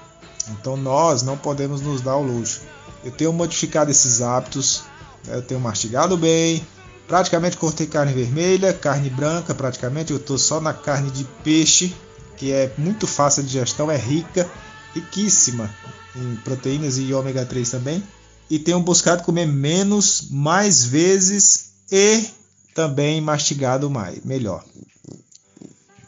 [0.49, 2.61] Então nós não podemos nos dar o luxo
[3.05, 4.83] eu tenho modificado esses hábitos,
[5.27, 5.37] né?
[5.37, 6.67] eu tenho mastigado bem,
[7.07, 11.95] praticamente cortei carne vermelha, carne branca, praticamente eu estou só na carne de peixe,
[12.37, 14.51] que é muito fácil de digestão, é rica,
[14.95, 15.71] riquíssima
[16.17, 18.03] em proteínas e ômega 3 também.
[18.49, 22.25] E tenho buscado comer menos, mais vezes e
[22.75, 24.65] também mastigado mais, melhor.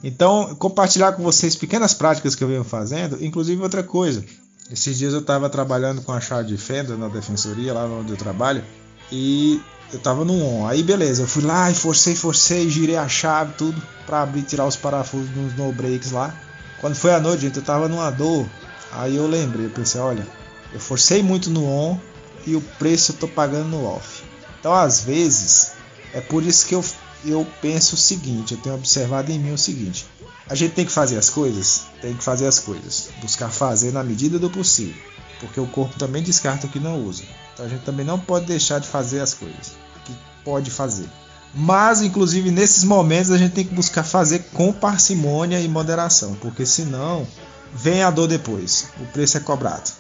[0.03, 4.25] Então, compartilhar com vocês pequenas práticas que eu venho fazendo, inclusive outra coisa.
[4.71, 8.17] Esses dias eu estava trabalhando com a chave de fenda na defensoria, lá onde eu
[8.17, 8.65] trabalho,
[9.11, 9.61] e
[9.93, 10.67] eu estava no on.
[10.67, 14.67] Aí beleza, eu fui lá e forcei, forcei, girei a chave, tudo, para abrir tirar
[14.67, 16.35] os parafusos nos no breaks lá.
[16.81, 18.47] Quando foi a noite, gente, eu estava numa dor.
[18.93, 20.27] Aí eu lembrei, eu pensei, olha,
[20.73, 21.99] eu forcei muito no on
[22.47, 24.23] e o preço eu tô pagando no off.
[24.59, 25.73] Então, às vezes,
[26.13, 26.85] é por isso que eu
[27.31, 30.07] eu penso o seguinte, eu tenho observado em mim o seguinte:
[30.49, 34.05] a gente tem que fazer as coisas, tem que fazer as coisas, buscar fazer na
[34.05, 35.01] medida do possível,
[35.41, 37.25] porque o corpo também descarta o que não usa.
[37.53, 39.73] Então a gente também não pode deixar de fazer as coisas
[40.05, 41.09] que pode fazer.
[41.55, 46.67] Mas, inclusive, nesses momentos a gente tem que buscar fazer com parcimônia e moderação, porque
[46.67, 47.27] senão
[47.73, 48.89] vem a dor depois.
[49.01, 49.91] O preço é cobrado.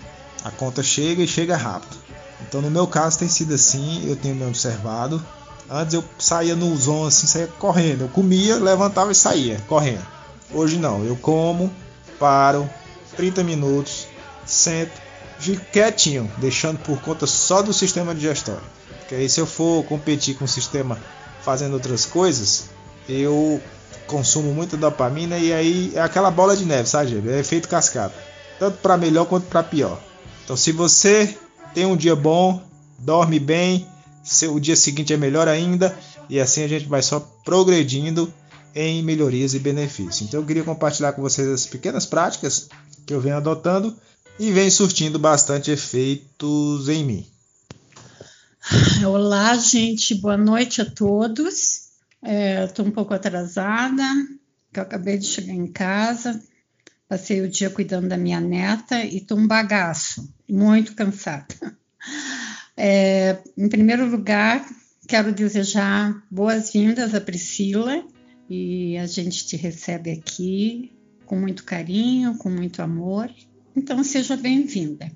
[0.44, 1.96] A conta chega e chega rápido.
[2.42, 4.06] Então, no meu caso, tem sido assim.
[4.06, 5.24] Eu tenho me observado.
[5.68, 8.02] Antes eu saía no zon assim, saía correndo.
[8.02, 10.06] Eu comia, levantava e saía correndo.
[10.52, 11.72] Hoje não, eu como,
[12.18, 12.68] paro,
[13.16, 14.06] 30 minutos,
[14.44, 14.92] sento,
[15.38, 18.62] fico quietinho, deixando por conta só do sistema digestório.
[19.00, 20.98] Porque aí se eu for competir com o sistema
[21.42, 22.70] fazendo outras coisas,
[23.08, 23.60] eu
[24.06, 27.22] consumo muita dopamina e aí é aquela bola de neve, sabe?
[27.28, 28.14] É efeito cascata.
[28.58, 30.00] Tanto para melhor quanto para pior.
[30.44, 31.36] Então se você
[31.74, 32.62] tem um dia bom,
[32.98, 33.86] dorme bem,
[34.50, 35.96] o dia seguinte é melhor ainda
[36.28, 38.32] e assim a gente vai só progredindo
[38.74, 40.22] em melhorias e benefícios.
[40.22, 42.68] Então eu queria compartilhar com vocês as pequenas práticas
[43.06, 43.96] que eu venho adotando
[44.38, 47.26] e vem surtindo bastante efeitos em mim.
[49.06, 51.86] Olá, gente, boa noite a todos.
[52.22, 54.02] Estou é, um pouco atrasada,
[54.72, 56.42] que eu acabei de chegar em casa,
[57.08, 61.76] passei o dia cuidando da minha neta e estou um bagaço, muito cansada.
[62.76, 64.68] É, em primeiro lugar,
[65.08, 68.04] quero desejar boas-vindas a Priscila
[68.50, 70.92] e a gente te recebe aqui
[71.24, 73.30] com muito carinho, com muito amor.
[73.74, 75.10] Então, seja bem-vinda.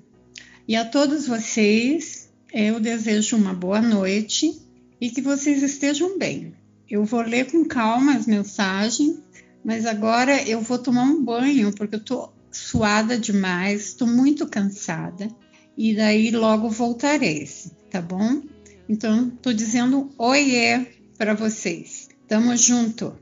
[0.67, 4.59] E a todos vocês, eu desejo uma boa noite
[4.99, 6.53] e que vocês estejam bem.
[6.89, 9.19] Eu vou ler com calma as mensagens,
[9.63, 15.29] mas agora eu vou tomar um banho porque eu tô suada demais, estou muito cansada
[15.77, 17.47] e daí logo voltarei,
[17.89, 18.41] tá bom?
[18.87, 20.85] Então, tô dizendo oiê
[21.17, 22.09] para vocês.
[22.27, 23.13] Tamo junto.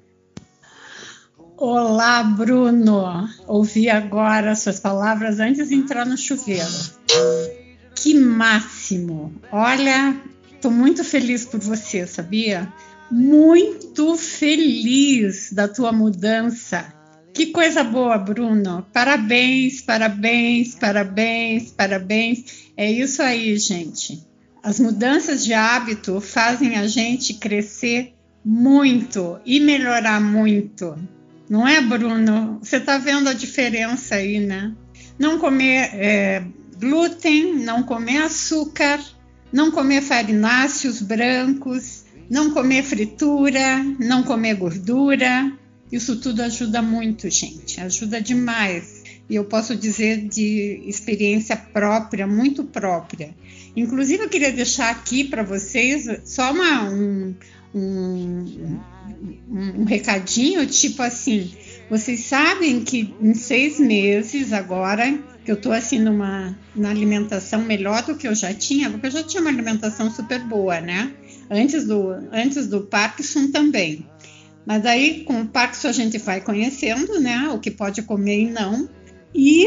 [1.57, 3.27] Olá, Bruno.
[3.45, 6.65] Ouvi agora suas palavras antes de entrar no chuveiro.
[7.95, 9.33] Que máximo.
[9.51, 10.19] Olha,
[10.61, 12.71] tô muito feliz por você, sabia?
[13.11, 16.98] Muito feliz da tua mudança
[17.33, 18.85] que coisa boa, Bruno.
[18.93, 22.69] Parabéns, parabéns, parabéns, parabéns.
[22.75, 24.23] É isso aí, gente.
[24.61, 28.13] As mudanças de hábito fazem a gente crescer
[28.43, 30.95] muito e melhorar muito.
[31.49, 32.59] Não é, Bruno?
[32.61, 34.73] Você está vendo a diferença aí, né?
[35.17, 36.43] Não comer é,
[36.77, 38.99] glúten, não comer açúcar,
[39.51, 45.51] não comer farináceos brancos, não comer fritura, não comer gordura,
[45.91, 49.03] isso tudo ajuda muito, gente, ajuda demais.
[49.29, 53.33] E eu posso dizer de experiência própria, muito própria.
[53.75, 57.35] Inclusive, eu queria deixar aqui para vocês só uma, um,
[57.73, 58.79] um,
[59.49, 61.51] um, recadinho, tipo assim,
[61.89, 68.03] vocês sabem que em seis meses agora, que eu estou assim numa na alimentação melhor
[68.03, 71.11] do que eu já tinha, porque eu já tinha uma alimentação super boa, né?
[71.49, 74.05] Antes do, antes do Parkinson também.
[74.69, 77.49] Mas aí, com o Paxo, a gente vai conhecendo, né?
[77.51, 78.87] O que pode comer e não.
[79.33, 79.65] E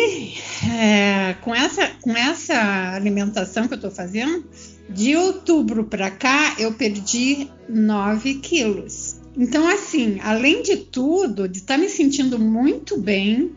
[0.65, 4.45] é, com, essa, com essa alimentação que eu estou fazendo,
[4.89, 9.17] de outubro para cá, eu perdi 9 quilos.
[9.37, 13.51] Então, assim, além de tudo, de estar tá me sentindo muito bem,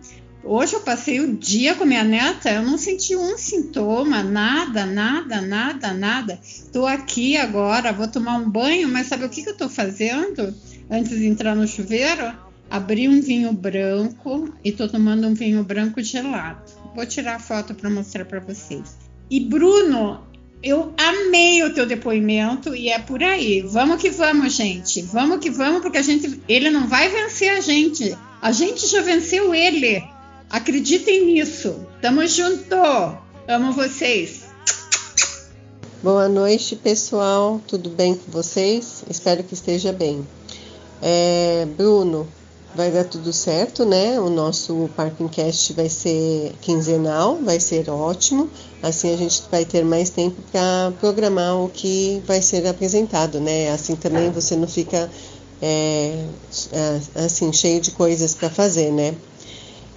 [0.43, 5.41] hoje eu passei o dia com minha neta, eu não senti um sintoma, nada, nada,
[5.41, 6.39] nada, nada.
[6.43, 10.51] Estou aqui agora, vou tomar um banho, mas sabe o que, que eu estou fazendo?
[10.89, 12.33] Antes de entrar no chuveiro,
[12.69, 16.61] abri um vinho branco e tô tomando um vinho branco gelado.
[16.95, 18.97] Vou tirar a foto para mostrar para vocês.
[19.29, 20.21] E Bruno,
[20.61, 23.61] eu amei o teu depoimento e é por aí.
[23.61, 25.01] Vamos que vamos, gente.
[25.01, 28.17] Vamos que vamos, porque a gente, ele não vai vencer a gente.
[28.41, 30.03] A gente já venceu ele.
[30.49, 31.85] Acreditem nisso.
[32.01, 32.75] Tamo junto.
[33.47, 34.45] Amo vocês.
[36.01, 37.61] Boa noite, pessoal.
[37.67, 39.03] Tudo bem com vocês?
[39.09, 40.25] Espero que esteja bem.
[41.01, 42.27] É, Bruno,
[42.75, 44.19] vai dar tudo certo, né?
[44.19, 48.49] O nosso Parking Cast vai ser quinzenal, vai ser ótimo.
[48.83, 53.71] Assim a gente vai ter mais tempo para programar o que vai ser apresentado, né?
[53.71, 55.09] Assim também você não fica
[55.61, 56.25] é,
[57.15, 59.15] assim cheio de coisas para fazer, né?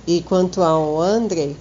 [0.07, 1.55] E quanto ao André,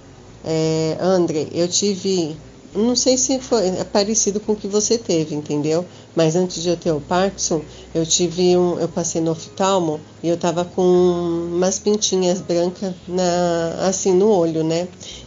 [0.44, 2.36] é, André, eu tive
[2.74, 5.84] não sei se foi é parecido com o que você teve, entendeu?
[6.14, 7.62] Mas antes de eu ter o Parkinson,
[7.94, 13.86] eu tive um, eu passei no oftalmo e eu tava com umas pintinhas brancas na,
[13.88, 14.86] assim no olho, né?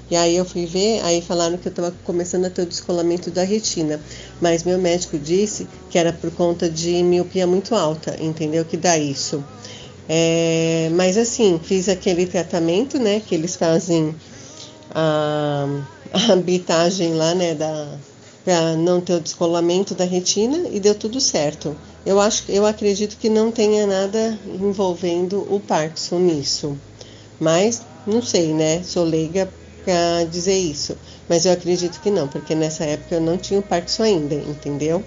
[0.09, 3.31] E aí eu fui ver, aí falaram que eu tava começando a ter o descolamento
[3.31, 3.99] da retina,
[4.41, 8.65] mas meu médico disse que era por conta de miopia muito alta, entendeu?
[8.65, 9.43] Que dá isso.
[10.09, 13.21] É, mas assim, fiz aquele tratamento, né?
[13.25, 14.13] Que eles fazem
[14.93, 15.67] a,
[16.13, 17.97] a habitagem lá, né, da
[18.43, 21.75] para não ter o descolamento da retina e deu tudo certo.
[22.05, 26.77] Eu acho, eu acredito que não tenha nada envolvendo o Parkinson nisso,
[27.39, 28.81] mas não sei, né?
[28.83, 29.47] Sou leiga
[29.85, 30.97] para dizer isso,
[31.29, 35.03] mas eu acredito que não, porque nessa época eu não tinha o Parkinson ainda, entendeu?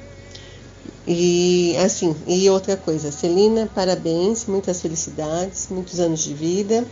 [1.07, 6.85] E assim, e outra coisa, Celina, parabéns, muitas felicidades, muitos anos de vida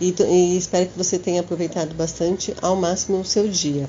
[0.00, 3.88] e, e espero que você tenha aproveitado bastante ao máximo o seu dia.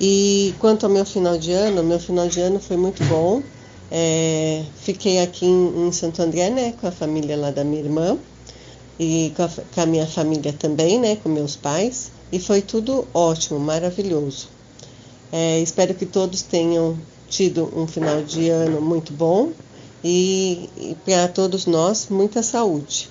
[0.00, 3.42] E quanto ao meu final de ano, meu final de ano foi muito bom.
[3.90, 8.16] É, fiquei aqui em, em, Santo André, né, com a família lá da minha irmã
[8.98, 12.10] e com a, com a minha família também, né, com meus pais.
[12.32, 14.48] E foi tudo ótimo, maravilhoso.
[15.30, 16.96] É, espero que todos tenham
[17.28, 19.50] tido um final de ano muito bom
[20.02, 23.08] e, e para todos nós muita saúde.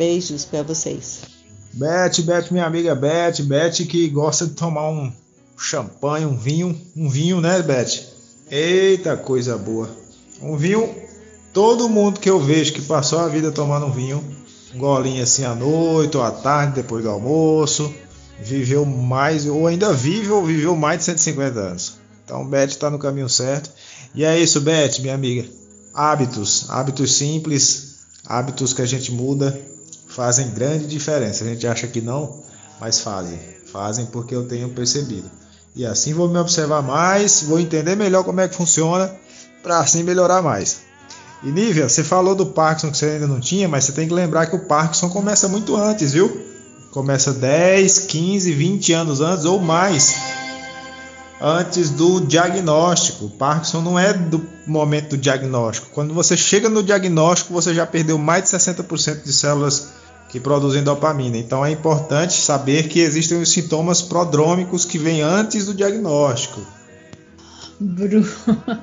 [0.00, 1.20] Beijos para vocês.
[1.74, 5.12] Beth, Beth, minha amiga Beth, Beth que gosta de tomar um
[5.58, 8.00] champanhe, um vinho, um vinho, né, Beth?
[8.50, 9.90] Eita coisa boa.
[10.40, 10.88] Um vinho,
[11.52, 14.24] todo mundo que eu vejo que passou a vida tomando um vinho,
[14.74, 17.92] um golinho assim à noite ou à tarde, depois do almoço,
[18.40, 21.98] viveu mais, ou ainda vive ou viveu mais de 150 anos.
[22.24, 23.70] Então, Beth está no caminho certo.
[24.14, 25.46] E é isso, Beth, minha amiga.
[25.92, 29.68] Hábitos, hábitos simples, hábitos que a gente muda
[30.08, 31.44] fazem grande diferença.
[31.44, 32.38] A gente acha que não,
[32.80, 33.38] mas fazem.
[33.70, 35.30] Fazem porque eu tenho percebido.
[35.74, 39.14] E assim vou me observar mais, vou entender melhor como é que funciona,
[39.62, 40.80] para assim melhorar mais.
[41.42, 44.12] E Nívia, você falou do Parkinson que você ainda não tinha, mas você tem que
[44.12, 46.44] lembrar que o Parkinson começa muito antes, viu?
[46.90, 50.29] Começa 10, 15, 20 anos antes ou mais
[51.40, 53.26] antes do diagnóstico.
[53.26, 55.88] O Parkinson não é do momento do diagnóstico.
[55.90, 59.92] Quando você chega no diagnóstico, você já perdeu mais de 60% de células
[60.28, 61.36] que produzem dopamina.
[61.36, 66.60] Então é importante saber que existem os sintomas prodrômicos que vêm antes do diagnóstico.
[67.80, 68.28] Bruno,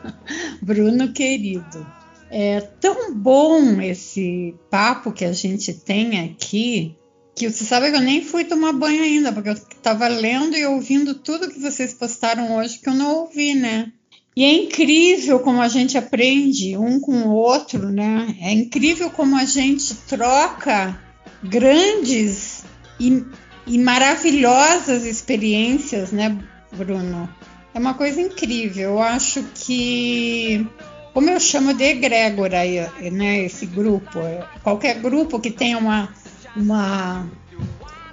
[0.62, 1.86] Bruno querido,
[2.32, 6.98] é tão bom esse papo que a gente tem aqui
[7.38, 10.66] que você sabe que eu nem fui tomar banho ainda, porque eu estava lendo e
[10.66, 13.92] ouvindo tudo que vocês postaram hoje que eu não ouvi, né?
[14.36, 18.36] E é incrível como a gente aprende um com o outro, né?
[18.42, 21.00] É incrível como a gente troca
[21.44, 22.64] grandes
[23.00, 23.24] e,
[23.68, 26.36] e maravilhosas experiências, né,
[26.76, 27.30] Bruno?
[27.72, 28.94] É uma coisa incrível.
[28.94, 30.68] Eu acho que
[31.14, 32.64] como eu chamo de egrégora,
[33.12, 34.20] né, esse grupo,
[34.64, 36.14] qualquer grupo que tenha uma
[36.58, 37.30] uma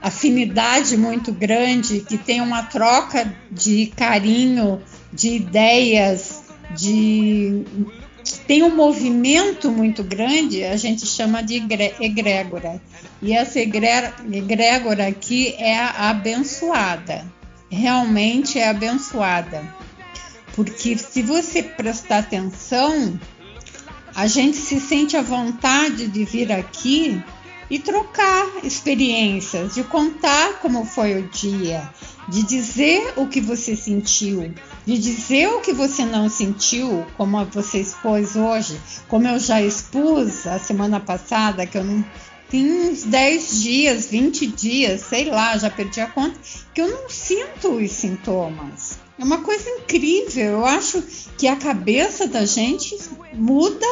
[0.00, 4.82] afinidade muito grande, que tem uma troca de carinho,
[5.12, 6.44] de ideias,
[6.76, 7.64] de
[8.46, 11.62] tem um movimento muito grande, a gente chama de
[12.00, 12.80] egrégora.
[13.20, 17.24] E essa egrégora aqui é abençoada.
[17.70, 19.62] Realmente é abençoada.
[20.54, 23.18] Porque se você prestar atenção,
[24.14, 27.22] a gente se sente à vontade de vir aqui
[27.70, 31.88] e trocar experiências, de contar como foi o dia,
[32.28, 34.54] de dizer o que você sentiu,
[34.86, 40.46] de dizer o que você não sentiu, como você expôs hoje, como eu já expus
[40.46, 42.04] a semana passada, que eu não
[42.48, 46.38] tem uns 10 dias, 20 dias, sei lá, já perdi a conta,
[46.72, 48.98] que eu não sinto os sintomas.
[49.18, 50.44] É uma coisa incrível.
[50.44, 51.02] Eu acho
[51.38, 52.96] que a cabeça da gente
[53.32, 53.86] muda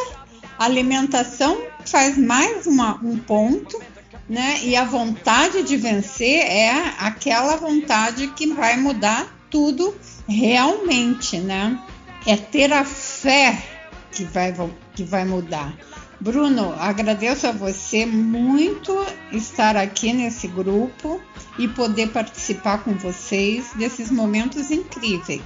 [0.58, 3.80] a alimentação faz mais uma, um ponto,
[4.28, 4.60] né?
[4.62, 9.94] E a vontade de vencer é aquela vontade que vai mudar tudo
[10.28, 11.78] realmente, né?
[12.26, 13.62] É ter a fé
[14.10, 14.54] que vai,
[14.94, 15.74] que vai mudar.
[16.20, 18.96] Bruno, agradeço a você muito
[19.32, 21.20] estar aqui nesse grupo
[21.58, 25.42] e poder participar com vocês desses momentos incríveis.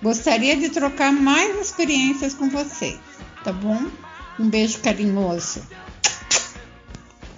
[0.00, 3.00] Gostaria de trocar mais experiências com vocês,
[3.42, 3.86] tá bom?
[4.38, 5.66] Um beijo carinhoso.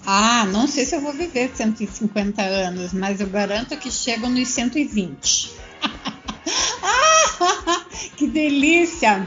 [0.06, 4.48] Ah, não sei se eu vou viver 150 anos, mas eu garanto que chego nos
[4.48, 5.52] 120.
[6.82, 7.84] ah,
[8.16, 9.26] que delícia!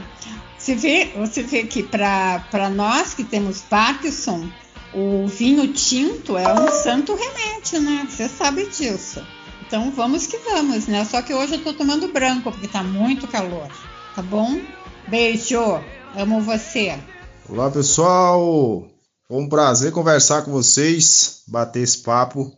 [0.58, 4.48] Você vê, você vê que para nós que temos Parkinson,
[4.94, 8.06] o vinho tinto é um santo remédio, né?
[8.08, 9.26] Você sabe disso.
[9.66, 11.04] Então vamos que vamos, né?
[11.04, 13.68] Só que hoje eu tô tomando branco porque tá muito calor,
[14.14, 14.60] tá bom?
[15.08, 15.80] Beijo,
[16.16, 16.98] amo você.
[17.46, 18.88] Olá pessoal,
[19.28, 22.50] foi um prazer conversar com vocês, bater esse papo.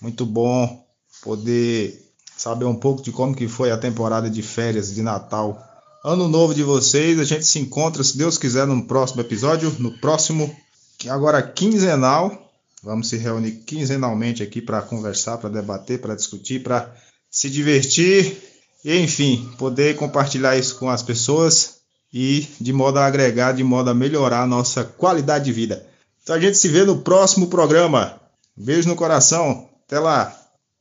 [0.00, 0.86] Muito bom
[1.20, 2.00] poder
[2.36, 5.60] saber um pouco de como que foi a temporada de férias de Natal
[6.04, 7.18] ano novo de vocês.
[7.18, 10.54] A gente se encontra, se Deus quiser, no próximo episódio, no próximo,
[10.96, 12.52] que agora quinzenal.
[12.84, 16.94] Vamos se reunir quinzenalmente aqui para conversar, para debater, para discutir, para
[17.28, 18.40] se divertir
[18.84, 21.73] e, enfim, poder compartilhar isso com as pessoas
[22.14, 25.84] e de modo a agregar, de modo a melhorar a nossa qualidade de vida.
[26.22, 28.20] Então a gente se vê no próximo programa.
[28.56, 29.68] Beijo no coração.
[29.84, 30.43] Até lá.